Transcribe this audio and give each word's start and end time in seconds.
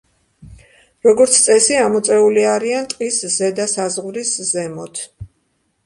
როგორც 1.07 1.37
წესი, 1.43 1.77
ამოწეული 1.89 2.47
არიან 2.55 2.91
ტყის 2.95 3.23
ზედა 3.37 3.71
საზღვრის 3.77 4.37
ზემოთ. 4.53 5.09